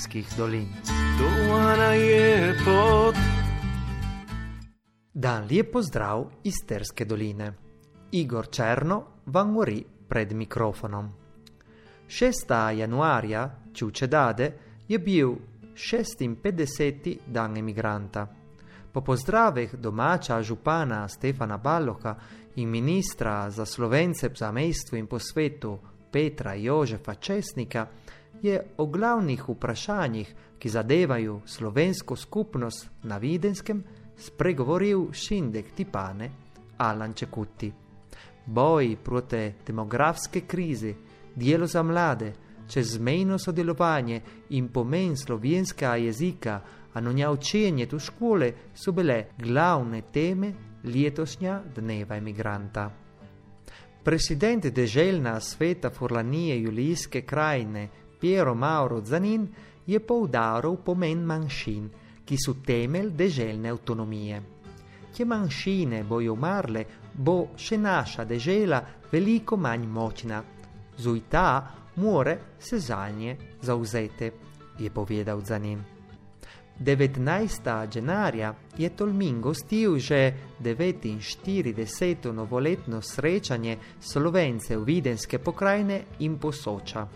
isterskih 0.00 0.26
dolin. 0.36 0.68
Dovana 1.18 1.92
je 1.92 2.54
pot. 2.64 3.14
Dan 5.12 5.44
lep 5.50 5.72
pozdrav 5.72 6.24
iz 6.44 6.54
Terske 6.66 7.04
doline. 7.04 7.52
Igor 8.12 8.48
Černo 8.48 9.02
vam 9.26 9.52
govori 9.54 9.84
pred 10.08 10.32
mikrofonom. 10.32 11.12
6. 12.08 12.70
januarja, 12.70 13.50
čuče 13.74 14.06
dade, 14.06 14.52
je 14.88 14.98
bil 14.98 15.34
56. 15.74 17.16
dan 17.26 17.56
emigranta. 17.56 18.26
Po 18.92 19.00
pozdravih 19.00 19.74
domača 19.74 20.42
župana 20.42 21.08
Stefana 21.08 21.56
Balloka 21.56 22.16
in 22.56 22.70
ministra 22.70 23.50
za 23.50 23.66
slovence 23.66 24.30
za 24.34 24.52
mejstvo 24.52 24.98
in 24.98 25.06
po 25.06 25.18
svetu 25.18 25.78
Petra 26.12 26.54
Jožefa 26.54 27.14
Česnika 27.14 27.86
je 28.42 28.62
o 28.76 28.86
glavnih 28.86 29.48
vprašanjih, 29.48 30.34
ki 30.58 30.68
zadevajo 30.68 31.40
slovensko 31.46 32.16
skupnost 32.16 32.90
na 33.02 33.16
Videnskem, 33.16 33.84
spregovoril 34.16 35.12
Šindek 35.12 35.72
Tipane 35.76 36.30
Alan 36.78 37.14
Čekuti. 37.14 37.72
Boj 38.46 38.96
proti 39.04 39.52
demografske 39.66 40.40
krizi, 40.40 40.94
delo 41.34 41.66
za 41.66 41.82
mlade, 41.82 42.32
čezmejno 42.68 43.38
sodelovanje 43.38 44.20
in 44.50 44.68
pomen 44.68 45.16
slovenskega 45.16 45.96
jezika, 45.96 46.60
a 46.92 47.00
nonja 47.00 47.30
učenje 47.30 47.86
tu 47.86 47.98
škole 47.98 48.52
so 48.74 48.92
bile 48.92 49.24
glavne 49.38 50.02
teme 50.12 50.52
letošnja 50.84 51.62
dneva 51.76 52.16
emigranta. 52.16 52.90
President 54.04 54.66
deželna 54.66 55.40
sveta 55.40 55.90
Forlanije 55.90 56.62
Julijske 56.62 57.22
krajine 57.22 57.88
Piero 58.20 58.54
Mauro 58.54 59.00
Zanin 59.04 59.48
je 59.86 60.00
poudaril 60.00 60.76
pomen 60.84 61.24
manjšin, 61.24 61.90
ki 62.24 62.36
so 62.36 62.54
temelj 62.64 63.14
deželne 63.16 63.70
avtonomije. 63.72 64.40
Če 65.10 65.24
manjšine 65.26 66.04
bojo 66.04 66.36
umrle, 66.36 66.84
bo 67.14 67.56
še 67.56 67.78
naša 67.78 68.24
dežela 68.24 68.82
veliko 69.10 69.56
manj 69.56 69.86
močna. 69.86 70.42
Zujta 70.96 71.46
more 71.96 72.36
se 72.58 72.78
za 72.78 73.08
nje 73.10 73.36
zauzete, 73.62 74.32
je 74.78 74.90
povedal 74.90 75.40
Zanin. 75.44 75.80
19. 76.80 77.96
januarja 77.96 78.54
je 78.78 78.88
Tolmin 78.96 79.40
gostil 79.40 79.98
že 79.98 80.34
49. 80.60 82.32
novoletno 82.32 83.02
srečanje 83.02 83.76
slovencev 84.00 84.84
Videnske 84.84 85.38
pokrajine 85.38 86.02
in 86.18 86.38
posoča. 86.38 87.06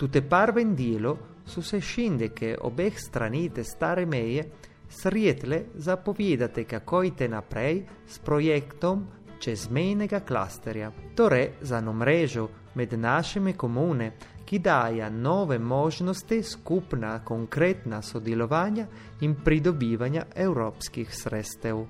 Tute 0.00 0.22
parven 0.22 0.74
delo 0.74 1.18
so 1.44 1.60
se 1.62 1.80
šindeke 1.80 2.54
obeh 2.60 2.98
stranite 2.98 3.64
stare 3.64 4.06
meje 4.06 4.44
srijetle 4.88 5.62
zapovedati, 5.74 6.64
kako 6.64 7.02
ite 7.02 7.28
naprej 7.28 7.82
s 8.06 8.18
projektom 8.18 9.06
čezmejnega 9.40 10.20
klasterja, 10.20 10.92
torej 11.16 11.50
za 11.60 11.78
eno 11.78 11.92
mrežo 11.92 12.48
med 12.74 12.98
našimi 12.98 13.52
komune, 13.52 14.12
ki 14.44 14.58
daje 14.58 15.10
nove 15.10 15.58
možnosti 15.58 16.42
skupna 16.42 17.24
konkretna 17.24 18.02
sodelovanja 18.02 18.86
in 19.20 19.34
pridobivanja 19.44 20.24
evropskih 20.36 21.14
sredstev. 21.14 21.84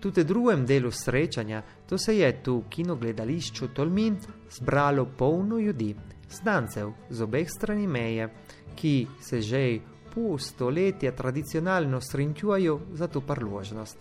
Tudi 0.00 0.20
v 0.20 0.24
drugem 0.24 0.66
delu 0.66 0.90
srečanja, 0.90 1.62
to 1.88 1.98
se 1.98 2.18
je 2.18 2.42
tu 2.42 2.58
v 2.58 2.68
kinogledališču 2.68 3.68
Tolmin 3.68 4.18
zbralo 4.50 5.06
polno 5.18 5.58
ljudi, 5.58 5.94
znancev 6.30 6.92
z 7.10 7.22
obeh 7.22 7.48
strani 7.50 7.86
meje, 7.86 8.28
ki 8.74 9.06
se 9.20 9.40
že 9.40 9.78
pol 10.14 10.38
stoletja 10.38 11.12
tradicionalno 11.12 12.00
srečujejo 12.00 12.80
za 12.92 13.08
to 13.08 13.20
priložnost. 13.20 13.98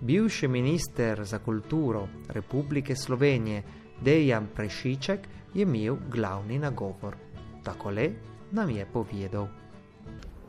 Bivši 0.00 0.48
minister 0.48 1.24
za 1.24 1.38
kulturo 1.38 2.08
Republike 2.28 2.96
Slovenije 2.96 3.62
Dejan 4.04 4.46
Prešiček 4.54 5.28
je 5.54 5.62
imel 5.62 5.96
glavni 6.10 6.58
nagovor. 6.58 7.16
Takole 7.62 8.10
nam 8.50 8.70
je 8.70 8.86
povedal. 8.92 9.48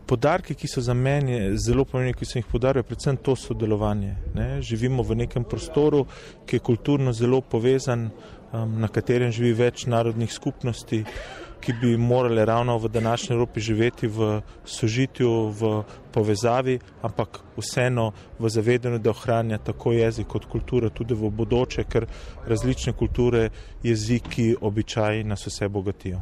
Podarki, 0.06 0.56
ki 0.56 0.68
so 0.68 0.82
za 0.82 0.94
mene 0.94 1.58
zelo 1.58 1.86
pomembni, 1.86 2.14
ki 2.14 2.26
sem 2.26 2.42
jih 2.42 2.50
podaril, 2.52 2.84
predvsem 2.84 3.18
to 3.18 3.36
sodelovanje. 3.36 4.16
Ne? 4.36 4.62
Živimo 4.62 5.04
v 5.04 5.16
nekem 5.16 5.44
prostoru, 5.44 6.04
ki 6.46 6.56
je 6.56 6.60
kulturno 6.60 7.14
zelo 7.14 7.42
povezan, 7.42 8.10
na 8.54 8.88
katerem 8.88 9.32
živi 9.32 9.54
več 9.58 9.86
narodnih 9.90 10.32
skupnosti, 10.34 11.04
ki 11.64 11.74
bi 11.80 11.98
morale 11.98 12.46
ravno 12.46 12.78
v 12.78 12.90
današnji 12.92 13.34
Evropi 13.34 13.60
živeti 13.60 14.08
v 14.08 14.42
sožitju, 14.66 15.30
v 15.50 15.84
povezavi, 16.12 16.80
ampak 17.02 17.40
vseeno 17.58 18.12
v 18.40 18.50
zavedanju, 18.50 19.00
da 19.00 19.10
ohranja 19.10 19.58
tako 19.58 19.94
jezik 19.96 20.28
kot 20.28 20.46
kultura 20.52 20.90
tudi 20.90 21.16
v 21.16 21.32
bodoče, 21.32 21.88
ker 21.88 22.06
različne 22.48 22.94
kulture, 22.94 23.50
jeziki, 23.84 24.56
običaji 24.62 25.24
nas 25.24 25.48
vse 25.48 25.70
bogatijo. 25.70 26.22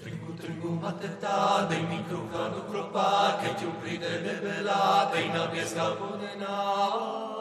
Tringu, 0.00 0.32
tringu, 0.40 0.70
mateta, 0.80 1.66
dej 1.70 1.82
mi 1.90 1.98
kruha 2.08 2.48
do 2.54 2.62
kropa, 2.70 3.36
keď 3.42 3.66
ju 3.66 3.74
pride 3.82 4.22
debela, 4.24 5.10
dej 5.12 5.28
na 5.34 5.50
pieska 5.52 5.92
vodena. 5.98 7.39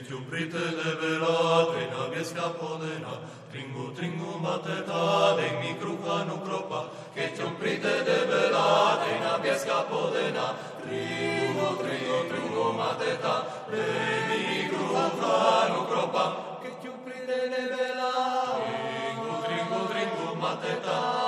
Sit 0.00 0.08
iubitele 0.08 0.96
verate, 1.00 1.82
na 1.92 2.08
biesca 2.08 2.48
polena, 2.56 3.20
tringu, 3.52 3.92
tringu 3.94 4.40
mateta, 4.40 5.36
de 5.36 5.46
micruca 5.60 6.24
nu 6.24 6.40
cropa, 6.40 6.88
che 7.12 7.30
ti 7.32 7.42
umbrite 7.42 8.02
de 8.04 8.24
velate, 8.24 9.18
na 9.20 9.36
biesca 9.36 9.84
polena, 9.90 10.56
tringu, 10.80 11.68
tringu, 11.84 12.18
tringu 12.30 12.72
mateta, 12.80 13.34
de 13.68 13.84
micruca 14.28 15.68
nu 15.68 15.84
cropa, 15.84 16.24
che 16.62 16.70
ti 16.80 16.88
umbrite 16.88 17.48
de 17.52 17.62
velate, 17.68 18.72
tringu, 19.04 19.34
tringu, 19.44 19.80
tringu 19.92 20.34
mateta, 20.40 21.19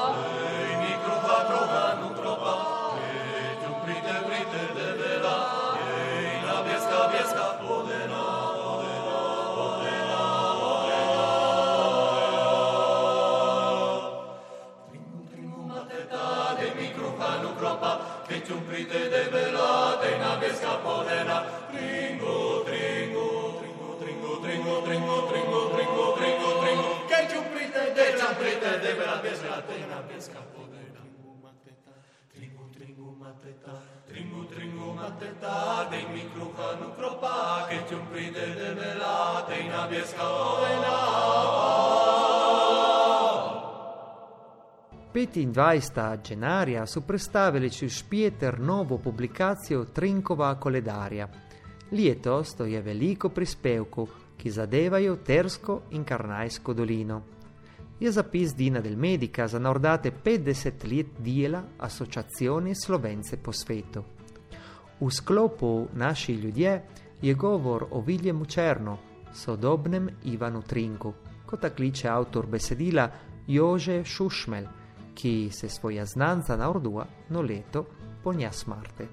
kropa. 18.33 18.33
Keď 18.33 18.49
ju 18.49 18.57
pride 18.65 19.01
debela, 19.13 20.01
dej 20.01 20.17
na 20.17 20.33
pieska 20.41 20.73
vodena. 20.81 21.39
Tringu, 21.69 22.65
tringu, 22.65 23.29
tringu, 23.61 23.89
tringu, 24.01 24.33
tringu, 24.41 24.75
tringu, 24.89 25.17
tringu, 25.29 25.61
tringu, 25.77 26.07
tringu, 26.17 26.51
tringu. 26.63 26.89
Keď 27.13 27.25
ju 27.29 27.41
pride, 27.53 27.83
dej 27.93 28.11
tam 28.17 28.33
pride 28.41 28.73
debela, 28.81 29.17
pieska, 29.21 29.55
dej 29.69 29.83
na 29.85 29.99
pieska 30.09 30.41
vodena. 30.57 31.03
Tringu, 32.33 32.65
tringu, 32.73 33.09
mateta, 33.21 33.75
tringu, 34.09 34.41
tringu, 34.49 34.87
mateta, 34.97 35.57
dej 35.93 36.05
mi 36.09 36.25
kruha 36.33 36.69
do 36.81 36.89
kropa. 36.97 37.69
Keď 37.69 37.85
ju 37.85 37.99
pride 38.09 38.47
debela, 38.57 39.45
dej 39.45 39.65
na 39.69 39.83
25. 45.15 46.31
januarja 46.31 46.87
so 46.87 47.01
predstavili 47.01 47.71
čez 47.71 48.03
Pieter 48.03 48.61
novo 48.61 48.99
publikacijo 48.99 49.85
Trinkova 49.85 50.55
koledarja. 50.55 51.29
Letos 51.91 52.55
to 52.55 52.65
je 52.65 52.81
veliko 52.81 53.29
prispevkov, 53.29 54.09
ki 54.37 54.51
zadevajo 54.51 55.17
Tersko 55.17 55.81
in 55.91 56.05
Karnajsko 56.05 56.75
dolino. 56.75 57.23
Je 58.01 58.13
zapis 58.13 58.55
Dina 58.55 58.81
del 58.81 58.97
Medica 58.97 59.47
za 59.49 59.59
nordate 59.59 60.13
50 60.25 60.97
let 60.97 61.07
dela 61.19 61.63
Asociacione 61.79 62.75
Slovence 62.75 63.37
po 63.37 63.53
svetu. 63.53 64.05
V 65.01 65.11
sklopu 65.11 65.89
Naši 65.93 66.33
ljudje 66.33 66.83
je 67.23 67.35
govor 67.35 67.87
o 67.91 68.01
Viljemu 68.01 68.45
Černo, 68.45 68.99
sodobnem 69.35 70.09
Ivanu 70.25 70.63
Trinku, 70.63 71.13
kot 71.47 71.61
tak 71.61 71.77
kliče 71.77 72.09
avtor 72.09 72.47
besedila 72.47 73.11
Jože 73.47 74.05
Šušmelj, 74.05 74.67
ki 75.15 75.51
se 75.53 75.69
svoja 75.69 76.07
znanca 76.07 76.57
na 76.57 76.71
ordua 76.71 77.07
no 77.29 77.43
leto 77.43 77.87
po 78.23 78.33
nja 78.33 78.53
smrte. 78.53 79.09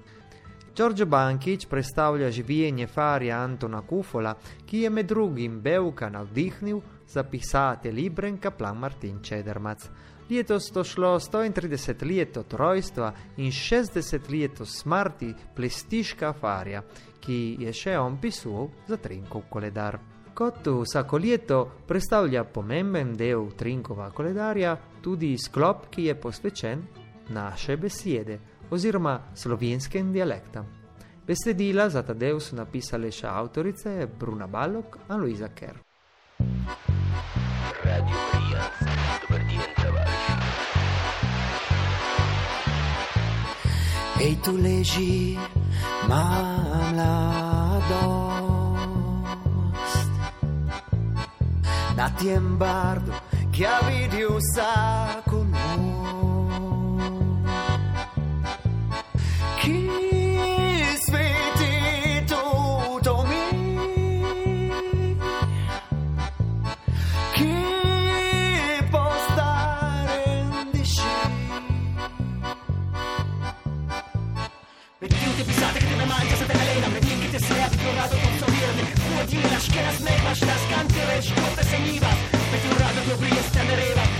Giorgio 0.75 1.05
Bankic 1.05 1.65
predstavlja 1.67 2.29
življenje 2.31 2.85
farja 2.87 3.41
Antona 3.43 3.81
Kufola, 3.83 4.31
ki 4.65 4.85
je 4.85 4.89
med 4.89 5.09
drugim 5.09 5.57
Bevka 5.61 6.07
navdihnil 6.09 6.79
za 7.09 7.23
pisatelj 7.27 7.95
Libren 7.97 8.37
Kaplan 8.37 8.77
Martin 8.77 9.17
Čedermac. 9.23 9.89
Letos 10.29 10.69
to 10.71 10.83
šlo 10.83 11.15
130 11.19 12.05
let 12.05 12.37
od 12.37 12.53
rojstva 12.53 13.11
in 13.37 13.51
60 13.51 14.29
let 14.29 14.61
od 14.61 14.69
smrti 14.69 15.33
plestiška 15.55 16.33
farja, 16.33 16.83
ki 17.19 17.57
je 17.59 17.73
še 17.73 17.97
on 17.97 18.15
pisal 18.21 18.69
za 18.87 18.97
Trinkov 19.01 19.49
koledar. 19.49 19.99
Kot 20.39 20.67
vsako 20.67 21.17
leto 21.17 21.71
predstavlja 21.87 22.43
pomemben 22.43 23.17
del 23.17 23.49
Trinkova 23.59 24.11
koledarja 24.15 24.77
tudi 25.03 25.37
sklop, 25.37 25.89
ki 25.91 26.03
je 26.05 26.15
posvečen 26.15 26.83
naše 27.29 27.77
besede 27.77 28.39
oziroma 28.71 29.19
slovenskem 29.35 30.13
dialektam. 30.13 30.65
Besedila 31.27 31.89
za 31.89 32.03
ta 32.03 32.13
del 32.13 32.39
so 32.39 32.55
napisale 32.55 33.11
še 33.11 33.27
avtorice 33.27 34.07
Bruna 34.19 34.47
Balok 34.47 34.97
in 35.09 35.19
Luisa 35.19 35.49
Kerr. 35.51 35.75
Radio 37.83 38.17
Maria, 38.31 38.63
dober 39.19 39.43
dan, 39.43 39.69
tovariši. 39.75 40.33
Ej, 44.23 44.35
tu 44.45 44.51
leži 44.55 45.37
mladost 46.07 47.39
ti 52.19 52.27
embardo 52.27 53.13
che 53.49 53.65
avidi 53.65 54.21
un 54.23 54.41
sacco 54.41 55.45
Chi 59.59 59.89
sviti 61.05 62.25
tutto 62.25 63.25
mi? 63.25 64.67
Chi 67.35 67.53
può 68.89 69.09
stare 69.29 70.23
in 70.41 70.69
disci 70.71 71.01
Metti 74.99 75.25
un 75.25 75.35
che 75.37 75.43
pisate 75.43 75.79
che 75.79 75.87
te 75.87 75.95
ne 75.95 76.05
mangia 76.05 76.35
se 76.35 76.45
te 76.45 76.58
na 77.49 77.69
tem 77.69 77.95
bardu, 77.95 78.17
ki 83.01 83.09
je 83.09 83.15
videl 83.15 83.43
vsako 83.43 84.18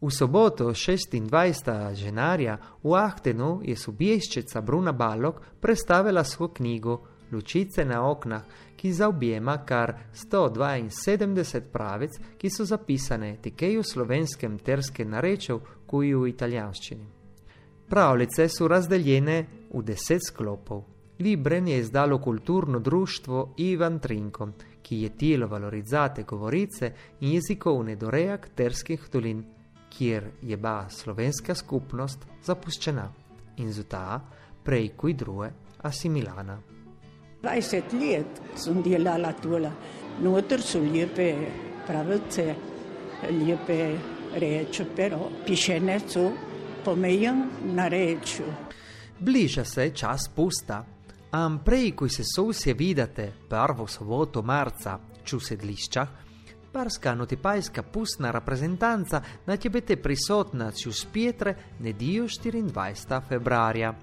V 0.00 0.10
soboto 0.10 0.70
26. 0.70 2.04
januarja 2.04 2.58
v 2.82 2.94
Ahtenu 2.94 3.60
je 3.64 3.76
subješčica 3.76 4.60
Bruna 4.60 4.92
Balok 4.92 5.40
predstavila 5.60 6.24
svojo 6.24 6.52
knjigo 6.52 6.98
Lučice 7.32 7.84
na 7.84 8.02
oknah, 8.10 8.42
ki 8.76 8.92
zaobjema 8.92 9.64
kar 9.64 9.94
172 10.14 11.60
pravic, 11.72 12.10
ki 12.38 12.50
so 12.50 12.64
zapisane 12.64 13.36
tikeju 13.42 13.82
slovenskem 13.82 14.58
terske 14.58 15.04
narečev, 15.04 15.60
kuj 15.86 16.14
v 16.14 16.28
italijanščini. 16.28 17.06
Pravljice 17.88 18.48
so 18.48 18.68
razdeljene 18.68 19.46
v 19.72 19.82
deset 19.82 20.22
sklopov. 20.28 20.84
Libren 21.18 21.68
je 21.68 21.78
izdalo 21.78 22.18
kulturno 22.18 22.78
društvo 22.78 23.54
Ivan 23.56 23.98
Trinko, 23.98 24.48
ki 24.86 25.00
je 25.02 25.10
telo 25.18 25.48
valorizzate 25.50 26.22
govorice 26.22 26.92
in 27.20 27.32
jezikovne 27.34 27.96
dorejak 27.96 28.48
terskih 28.54 29.08
dolin 29.12 29.42
kjer 29.98 30.30
je 30.42 30.56
bila 30.56 30.88
slovenska 30.88 31.54
skupnost 31.54 32.26
zapuščena 32.44 33.06
in 33.56 33.72
zato 33.72 34.20
prej 34.64 34.90
kot 34.96 35.16
druge 35.16 35.50
asimilana. 35.82 36.58
20 37.42 37.94
let 38.00 38.40
sem 38.58 38.82
delala 38.82 39.32
tole, 39.42 39.70
noter 40.22 40.62
so 40.62 40.80
lepe 40.80 41.28
pravice, 41.86 42.46
lepe 43.30 43.78
reči, 44.40 44.86
pero 44.96 45.30
pišene 45.46 46.00
so 46.08 46.26
pomejen 46.84 47.44
na 47.74 47.88
reči. 47.88 48.44
Bliža 49.18 49.64
se 49.64 49.90
čas 49.94 50.28
pusta, 50.34 50.84
am 51.44 51.58
prej, 51.64 51.90
ko 51.96 52.08
se 52.08 52.24
sosje 52.24 52.74
vidite 52.74 53.32
prvo 53.48 53.86
soboto 53.86 54.42
marca, 54.42 54.98
ču 55.24 55.40
sedliščah, 55.40 56.08
Barska 56.76 57.14
notipajska 57.14 57.82
pustna 57.82 58.30
reprezentanca 58.30 59.22
na 59.46 59.56
će 59.56 59.70
biti 59.70 59.96
prisotna 59.96 60.72
ću 60.72 60.92
spietre 60.92 61.54
nediju 61.80 62.24
24. 62.24 63.20
februarja. 63.28 63.94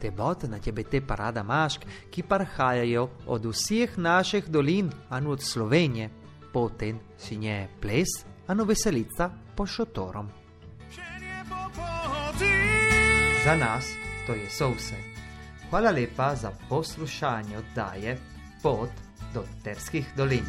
Te 0.00 0.10
bot 0.10 0.42
na 0.42 0.58
će 0.58 0.72
biti 0.72 1.00
parada 1.00 1.42
mašk, 1.42 1.80
ki 2.10 2.22
parhajajo 2.22 3.08
od 3.26 3.44
vseh 3.44 3.98
naših 3.98 4.48
dolin, 4.48 4.90
anu 5.08 5.30
od 5.30 5.42
Slovenije. 5.42 6.10
Potem 6.52 7.00
si 7.18 7.36
nje 7.36 7.68
ples, 7.80 8.08
anu 8.46 8.64
veselica 8.64 9.30
po 9.56 9.66
šotorom. 9.66 10.28
Za 13.44 13.56
nas 13.56 13.84
to 14.26 14.32
je 14.32 14.50
so 14.50 14.68
vse. 14.76 15.19
Hvala 15.70 15.90
lepa 15.90 16.34
za 16.34 16.50
poslušanje 16.68 17.58
oddaje 17.58 18.18
Pot 18.62 18.90
do 19.34 19.44
Terskih 19.64 20.06
dolin. 20.16 20.44